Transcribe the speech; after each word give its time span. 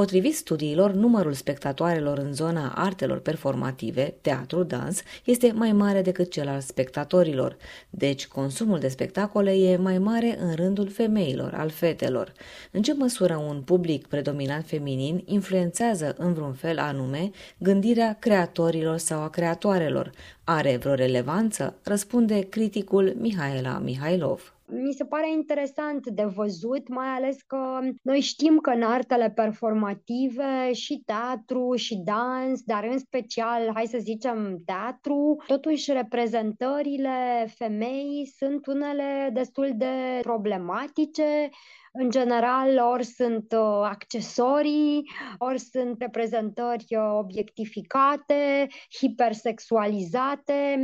Potrivit 0.00 0.34
studiilor, 0.34 0.92
numărul 0.92 1.32
spectatoarelor 1.32 2.18
în 2.18 2.32
zona 2.32 2.72
artelor 2.74 3.18
performative, 3.18 4.14
teatru, 4.20 4.62
dans, 4.62 5.02
este 5.24 5.52
mai 5.52 5.72
mare 5.72 6.02
decât 6.02 6.30
cel 6.30 6.48
al 6.48 6.60
spectatorilor, 6.60 7.56
deci 7.90 8.26
consumul 8.26 8.78
de 8.78 8.88
spectacole 8.88 9.52
e 9.52 9.76
mai 9.76 9.98
mare 9.98 10.38
în 10.40 10.54
rândul 10.54 10.88
femeilor, 10.88 11.54
al 11.54 11.70
fetelor. 11.70 12.32
În 12.70 12.82
ce 12.82 12.94
măsură 12.94 13.36
un 13.36 13.62
public 13.62 14.06
predominant 14.06 14.66
feminin 14.66 15.22
influențează 15.24 16.14
în 16.18 16.32
vreun 16.32 16.52
fel 16.52 16.78
anume 16.78 17.30
gândirea 17.58 18.16
creatorilor 18.20 18.98
sau 18.98 19.22
a 19.22 19.28
creatoarelor? 19.28 20.10
Are 20.44 20.76
vreo 20.76 20.94
relevanță? 20.94 21.76
Răspunde 21.82 22.40
criticul 22.40 23.14
Mihaela 23.18 23.78
Mihailov. 23.78 24.54
Mi 24.66 24.92
se 24.92 25.04
pare 25.04 25.30
interesant 25.30 26.06
de 26.06 26.24
văzut, 26.24 26.88
mai 26.88 27.06
ales 27.06 27.42
că 27.42 27.78
noi 28.02 28.20
știm 28.20 28.58
că 28.58 28.70
în 28.70 28.82
artele 28.82 29.30
performative 29.30 30.72
și 30.72 31.02
teatru 31.06 31.74
și 31.74 31.96
dans, 32.04 32.62
dar 32.62 32.84
în 32.84 32.98
special, 32.98 33.70
hai 33.74 33.86
să 33.86 33.98
zicem, 34.00 34.62
teatru, 34.64 35.42
totuși 35.46 35.92
reprezentările 35.92 37.46
femeii 37.56 38.26
sunt 38.36 38.66
unele 38.66 39.30
destul 39.32 39.72
de 39.76 40.20
problematice 40.22 41.50
în 41.96 42.10
general, 42.10 42.78
ori 42.92 43.04
sunt 43.04 43.52
uh, 43.52 43.80
accesorii, 43.82 45.10
ori 45.38 45.58
sunt 45.58 46.00
reprezentări 46.00 46.84
uh, 46.88 47.16
obiectificate, 47.18 48.66
hipersexualizate, 48.98 50.80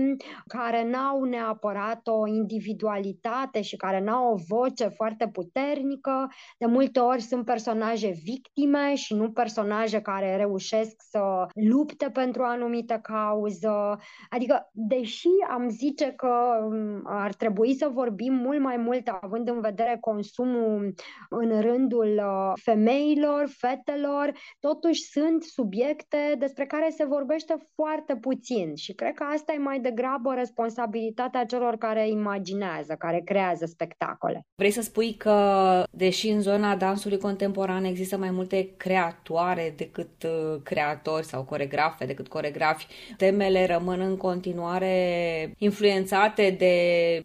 care 0.47 0.91
n-au 0.91 1.25
neapărat 1.25 2.01
o 2.07 2.27
individualitate 2.27 3.61
și 3.61 3.77
care 3.77 4.01
n-au 4.01 4.33
o 4.33 4.37
voce 4.49 4.87
foarte 4.89 5.29
puternică. 5.29 6.29
De 6.59 6.67
multe 6.67 7.01
ori 7.01 7.21
sunt 7.21 7.45
personaje 7.45 8.11
victime 8.25 8.95
și 8.95 9.15
nu 9.15 9.31
personaje 9.31 10.01
care 10.01 10.37
reușesc 10.37 10.95
să 11.11 11.47
lupte 11.55 12.11
pentru 12.11 12.43
o 12.43 12.47
anumită 12.47 12.99
cauză. 13.03 13.99
Adică, 14.29 14.71
deși 14.73 15.29
am 15.51 15.69
zice 15.69 16.13
că 16.13 16.65
um, 16.65 17.03
ar 17.05 17.35
trebui 17.35 17.75
să 17.75 17.91
vorbim 17.93 18.33
mult 18.33 18.61
mai 18.61 18.77
mult 18.77 19.09
având 19.21 19.49
în 19.49 19.61
vedere 19.61 19.97
consumul 20.01 20.95
în 21.29 21.61
rândul 21.61 22.21
uh, 22.25 22.53
femeilor, 22.63 23.49
fetelor, 23.59 24.33
totuși 24.61 25.03
sunt 25.03 25.43
subiecte 25.43 26.35
despre 26.39 26.67
care 26.67 26.89
se 26.97 27.05
vorbește 27.05 27.55
foarte 27.75 28.17
puțin 28.17 28.75
și 28.75 28.93
cred 28.93 29.15
că 29.15 29.25
asta 29.35 29.53
e 29.53 29.59
mai 29.59 29.81
degrabă 29.81 30.35
responsabilitatea 30.35 31.45
celor 31.45 31.77
care 31.77 32.09
imaginează, 32.09 32.95
care 32.99 33.23
creează 33.25 33.67
spectacole. 33.67 34.47
Vrei 34.55 34.71
să 34.71 34.83
spui 34.83 35.15
că, 35.15 35.83
deși 35.91 36.29
în 36.29 36.41
zona 36.41 36.77
dansului 36.77 37.19
contemporan 37.19 37.85
există 37.85 38.17
mai 38.17 38.31
multe 38.31 38.75
creatoare 38.77 39.75
decât 39.77 40.23
uh, 40.23 40.61
creatori 40.63 41.25
sau 41.25 41.45
coregrafe 41.45 42.07
decât 42.07 42.29
coregrafi, 42.29 42.87
temele 43.17 43.67
rămân 43.67 44.01
în 44.01 44.17
continuare 44.17 45.55
influențate 45.59 46.55
de 46.59 46.75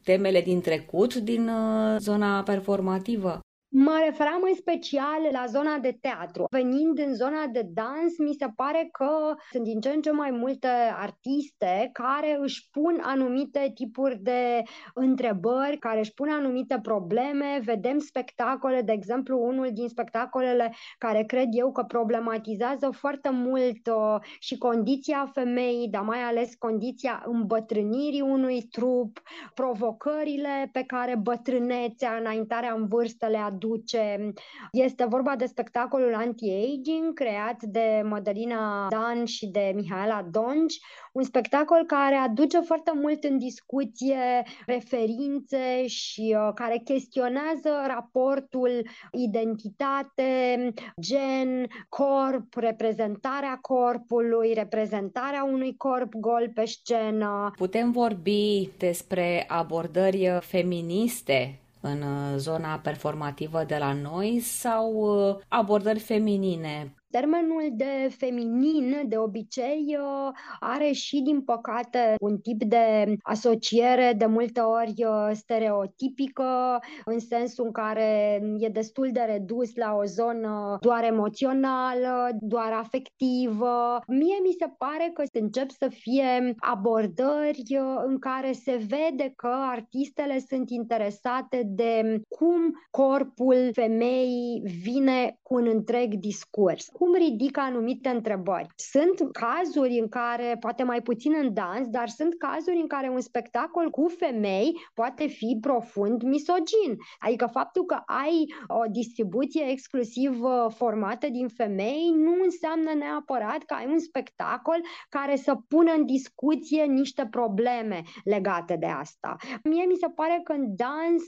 temele 0.04 0.42
din 0.42 0.62
trecut 0.62 1.16
din 1.16 1.48
uh, 1.48 1.96
zona 2.00 2.44
performativă? 2.44 3.40
Mă 3.78 4.02
referam 4.06 4.42
în 4.48 4.56
special 4.56 5.30
la 5.32 5.46
zona 5.48 5.78
de 5.78 5.98
teatru. 6.02 6.46
Venind 6.50 7.00
în 7.00 7.14
zona 7.14 7.46
de 7.52 7.68
dans, 7.74 8.18
mi 8.18 8.34
se 8.40 8.48
pare 8.56 8.90
că 8.92 9.36
sunt 9.52 9.64
din 9.64 9.80
ce 9.80 9.90
în 9.90 10.02
ce 10.02 10.12
mai 10.12 10.32
multe 10.32 10.68
artiste 10.98 11.90
care 11.94 12.38
își 12.42 12.70
pun 12.72 13.00
anumite 13.02 13.72
tipuri 13.74 14.18
de 14.22 14.64
întrebări, 14.94 15.78
care 15.78 16.00
își 16.00 16.14
pun 16.14 16.30
anumite 16.30 16.80
probleme. 16.82 17.62
Vedem 17.64 18.00
spectacole, 18.00 18.82
de 18.82 18.92
exemplu, 18.92 19.40
unul 19.42 19.70
din 19.74 19.88
spectacolele 19.88 20.74
care 20.98 21.24
cred 21.24 21.48
eu 21.52 21.72
că 21.72 21.84
problematizează 21.84 22.90
foarte 22.92 23.30
mult 23.30 23.88
uh, 23.88 24.16
și 24.40 24.58
condiția 24.58 25.32
femeii, 25.34 25.90
dar 25.90 26.02
mai 26.02 26.20
ales 26.20 26.56
condiția 26.56 27.24
îmbătrânirii 27.26 28.22
unui 28.22 28.62
trup, 28.62 29.22
provocările 29.54 30.70
pe 30.72 30.84
care 30.88 31.16
bătrânețea, 31.16 32.18
înaintarea 32.20 32.74
în 32.74 32.88
vârstă 32.88 33.28
le 33.28 33.38
aduce 33.38 33.64
aduce. 33.66 34.34
Este 34.72 35.06
vorba 35.06 35.36
de 35.36 35.46
spectacolul 35.46 36.16
anti-aging 36.16 37.14
creat 37.14 37.64
de 37.64 38.02
Madalina 38.04 38.88
Dan 38.90 39.26
și 39.26 39.48
de 39.48 39.72
Mihaela 39.76 40.28
Donci, 40.32 40.80
un 41.12 41.24
spectacol 41.24 41.84
care 41.86 42.16
aduce 42.16 42.60
foarte 42.60 42.92
mult 42.96 43.24
în 43.24 43.38
discuție 43.38 44.44
referințe 44.66 45.88
și 45.88 46.36
uh, 46.38 46.52
care 46.56 46.82
chestionează 46.84 47.70
raportul 47.88 48.88
identitate, 49.12 50.74
gen, 51.02 51.68
corp, 51.90 52.54
reprezentarea 52.54 53.58
corpului, 53.62 54.54
reprezentarea 54.54 55.44
unui 55.44 55.76
corp 55.78 56.14
gol 56.14 56.52
pe 56.54 56.66
scenă. 56.66 57.52
Putem 57.58 57.92
vorbi 57.92 58.70
despre 58.78 59.46
abordări 59.48 60.38
feministe 60.42 61.60
în 61.86 62.02
uh, 62.02 62.38
zona 62.38 62.80
performativă 62.80 63.64
de 63.64 63.78
la 63.78 63.94
noi 63.94 64.40
sau 64.40 64.94
uh, 64.94 65.36
abordări 65.48 66.00
feminine 66.00 66.94
Termenul 67.20 67.70
de 67.74 68.10
feminin, 68.18 69.04
de 69.08 69.18
obicei, 69.18 69.98
uh, 70.00 70.32
are 70.60 70.92
și, 70.92 71.22
din 71.22 71.42
păcate, 71.42 72.16
un 72.20 72.38
tip 72.38 72.64
de 72.64 73.16
asociere 73.24 74.14
de 74.18 74.26
multe 74.26 74.60
ori 74.60 74.94
uh, 74.98 75.30
stereotipică, 75.34 76.80
în 77.06 77.20
sensul 77.20 77.66
în 77.66 77.72
care 77.72 78.42
e 78.58 78.68
destul 78.68 79.10
de 79.12 79.20
redus 79.20 79.76
la 79.76 79.94
o 79.94 80.04
zonă 80.06 80.78
doar 80.82 81.04
emoțională, 81.04 82.30
doar 82.40 82.72
afectivă. 82.72 84.02
Mie 84.08 84.38
mi 84.44 84.56
se 84.60 84.74
pare 84.78 85.12
că 85.14 85.24
încep 85.40 85.70
să 85.70 85.88
fie 85.90 86.56
abordări 86.58 87.64
uh, 87.70 88.04
în 88.06 88.20
care 88.20 88.52
se 88.52 88.86
vede 88.88 89.34
că 89.36 89.50
artistele 89.72 90.40
sunt 90.50 90.70
interesate 90.70 91.64
de 91.66 92.22
cum 92.30 92.86
corpul 92.92 93.70
femeii 93.74 94.62
vine 94.84 95.40
cu 95.42 95.56
un 95.56 95.68
întreg 95.68 96.14
discurs 96.14 96.90
cum 97.06 97.14
ridică 97.14 97.60
anumite 97.60 98.10
întrebări. 98.10 98.68
Sunt 98.76 99.32
cazuri 99.32 100.00
în 100.00 100.08
care, 100.08 100.58
poate 100.60 100.84
mai 100.84 101.02
puțin 101.02 101.34
în 101.42 101.54
dans, 101.54 101.88
dar 101.88 102.08
sunt 102.08 102.38
cazuri 102.38 102.76
în 102.76 102.88
care 102.88 103.10
un 103.10 103.22
spectacol 103.22 103.90
cu 103.90 104.08
femei 104.18 104.74
poate 104.94 105.28
fi 105.28 105.58
profund 105.62 106.22
misogin. 106.22 106.98
Adică 107.20 107.50
faptul 107.52 107.86
că 107.86 107.98
ai 108.06 108.54
o 108.68 108.84
distribuție 108.92 109.66
exclusiv 109.70 110.44
uh, 110.44 110.66
formată 110.76 111.28
din 111.30 111.48
femei 111.48 112.14
nu 112.16 112.34
înseamnă 112.44 112.92
neapărat 112.94 113.64
că 113.64 113.74
ai 113.74 113.86
un 113.92 114.00
spectacol 114.00 114.82
care 115.10 115.36
să 115.36 115.56
pună 115.68 115.92
în 115.98 116.06
discuție 116.06 116.84
niște 116.84 117.28
probleme 117.32 118.02
legate 118.24 118.76
de 118.76 118.86
asta. 118.86 119.36
Mie 119.64 119.86
mi 119.86 119.96
se 119.96 120.08
pare 120.16 120.42
că 120.44 120.52
în 120.52 120.76
dans 120.76 121.24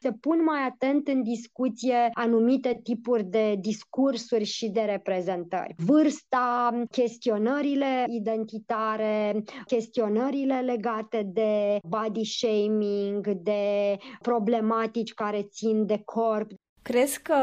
se 0.00 0.12
pun 0.20 0.42
mai 0.44 0.62
atent 0.66 1.08
în 1.08 1.22
discuție 1.22 2.10
anumite 2.12 2.80
tipuri 2.82 3.24
de 3.24 3.56
discursuri 3.60 4.44
și 4.44 4.68
de 4.68 4.80
reprezentare 4.80 5.20
reprezentări. 5.22 5.74
Vârsta, 5.76 6.70
chestionările 6.90 8.04
identitare, 8.08 9.42
chestionările 9.66 10.60
legate 10.60 11.22
de 11.32 11.78
body 11.88 12.24
shaming, 12.24 13.28
de 13.28 13.96
problematici 14.22 15.14
care 15.14 15.42
țin 15.42 15.86
de 15.86 16.02
corp. 16.04 16.50
Crezi 16.82 17.22
că 17.22 17.34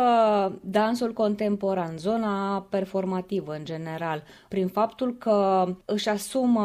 dansul 0.62 1.14
contemporan, 1.14 1.98
zona 1.98 2.62
performativă 2.70 3.54
în 3.54 3.66
general, 3.66 4.24
prin 4.48 4.68
faptul 4.68 5.18
că 5.18 5.66
își 5.86 6.10
asumă 6.10 6.62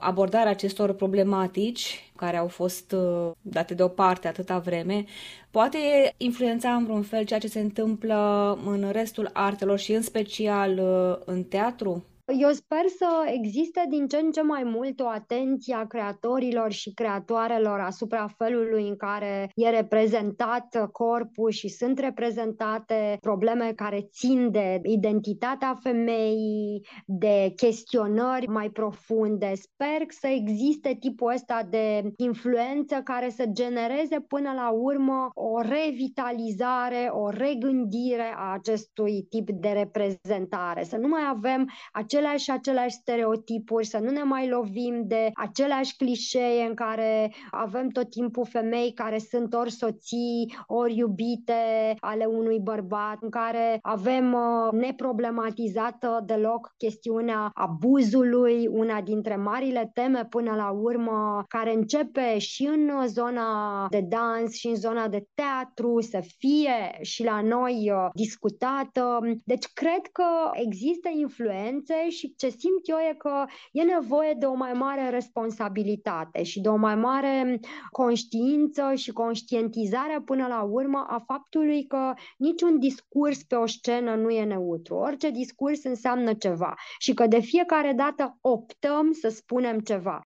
abordarea 0.00 0.50
acestor 0.50 0.92
problematici 0.92 2.12
care 2.16 2.36
au 2.36 2.48
fost 2.48 2.92
uh, 2.92 3.30
date 3.42 3.74
deoparte 3.74 4.28
atâta 4.28 4.58
vreme, 4.58 5.04
poate 5.50 5.78
influența 6.16 6.74
în 6.74 6.84
vreun 6.84 7.02
fel 7.02 7.24
ceea 7.24 7.40
ce 7.40 7.48
se 7.48 7.60
întâmplă 7.60 8.58
în 8.64 8.90
restul 8.92 9.30
artelor 9.32 9.78
și 9.78 9.92
în 9.92 10.02
special 10.02 10.78
uh, 10.78 11.22
în 11.24 11.42
teatru? 11.42 12.04
Eu 12.32 12.50
sper 12.50 12.86
să 12.98 13.06
existe 13.32 13.86
din 13.88 14.06
ce 14.06 14.16
în 14.16 14.30
ce 14.30 14.42
mai 14.42 14.62
mult 14.64 15.00
o 15.00 15.08
atenție 15.08 15.74
a 15.74 15.86
creatorilor 15.86 16.72
și 16.72 16.94
creatoarelor 16.94 17.80
asupra 17.80 18.26
felului 18.36 18.88
în 18.88 18.96
care 18.96 19.50
e 19.54 19.68
reprezentat 19.68 20.88
corpul 20.92 21.50
și 21.50 21.68
sunt 21.68 21.98
reprezentate 21.98 23.16
probleme 23.20 23.72
care 23.76 24.08
țin 24.12 24.50
de 24.50 24.80
identitatea 24.82 25.78
femeii, 25.82 26.86
de 27.04 27.52
chestionări 27.56 28.46
mai 28.46 28.70
profunde. 28.70 29.52
Sper 29.54 30.06
să 30.08 30.26
existe 30.26 30.96
tipul 31.00 31.32
ăsta 31.32 31.66
de 31.70 32.12
influență 32.16 32.94
care 33.04 33.28
să 33.28 33.44
genereze 33.52 34.20
până 34.20 34.52
la 34.52 34.70
urmă 34.70 35.30
o 35.34 35.60
revitalizare, 35.60 37.08
o 37.10 37.30
regândire 37.30 38.34
a 38.36 38.52
acestui 38.52 39.26
tip 39.30 39.50
de 39.50 39.68
reprezentare. 39.68 40.84
Să 40.84 40.96
nu 40.96 41.08
mai 41.08 41.22
avem 41.28 41.70
acest 41.92 42.14
aceleași 42.16 42.44
și 42.44 42.50
aceleași 42.50 42.94
stereotipuri, 42.94 43.86
să 43.86 43.98
nu 43.98 44.10
ne 44.10 44.22
mai 44.22 44.48
lovim 44.48 45.02
de 45.06 45.30
aceleași 45.34 45.96
clișee 45.96 46.66
în 46.68 46.74
care 46.74 47.32
avem 47.50 47.88
tot 47.88 48.10
timpul 48.10 48.46
femei 48.46 48.92
care 48.92 49.18
sunt 49.18 49.54
ori 49.54 49.70
soții, 49.70 50.56
ori 50.66 50.96
iubite 50.96 51.94
ale 52.00 52.24
unui 52.24 52.60
bărbat, 52.60 53.16
în 53.20 53.30
care 53.30 53.78
avem 53.82 54.32
uh, 54.32 54.72
neproblematizată 54.72 56.22
deloc 56.26 56.74
chestiunea 56.76 57.50
abuzului, 57.54 58.66
una 58.66 59.00
dintre 59.00 59.36
marile 59.36 59.90
teme 59.94 60.24
până 60.30 60.54
la 60.54 60.70
urmă, 60.70 61.44
care 61.48 61.74
începe 61.74 62.38
și 62.38 62.66
în 62.66 63.06
zona 63.06 63.46
de 63.90 64.00
dans 64.08 64.54
și 64.54 64.66
în 64.66 64.74
zona 64.74 65.08
de 65.08 65.26
teatru, 65.34 66.00
să 66.00 66.20
fie 66.38 66.98
și 67.02 67.24
la 67.24 67.40
noi 67.40 67.90
uh, 67.92 68.08
discutată. 68.14 69.20
Deci 69.44 69.66
cred 69.72 70.06
că 70.12 70.24
există 70.52 71.08
influențe 71.20 72.05
și 72.08 72.34
ce 72.36 72.48
simt 72.48 72.80
eu 72.88 72.96
e 72.96 73.14
că 73.18 73.44
e 73.72 73.82
nevoie 73.82 74.34
de 74.38 74.46
o 74.46 74.54
mai 74.54 74.72
mare 74.72 75.10
responsabilitate 75.10 76.42
și 76.42 76.60
de 76.60 76.68
o 76.68 76.76
mai 76.76 76.94
mare 76.94 77.60
conștiință 77.90 78.94
și 78.94 79.12
conștientizare 79.12 80.20
până 80.24 80.46
la 80.46 80.62
urmă 80.62 81.06
a 81.08 81.18
faptului 81.26 81.86
că 81.86 82.14
niciun 82.38 82.78
discurs 82.78 83.42
pe 83.42 83.54
o 83.54 83.66
scenă 83.66 84.14
nu 84.14 84.30
e 84.30 84.44
neutru. 84.44 84.94
Orice 84.94 85.30
discurs 85.30 85.84
înseamnă 85.84 86.34
ceva 86.34 86.74
și 86.98 87.14
că 87.14 87.26
de 87.26 87.40
fiecare 87.40 87.92
dată 87.92 88.38
optăm 88.40 89.12
să 89.12 89.28
spunem 89.28 89.78
ceva. 89.78 90.20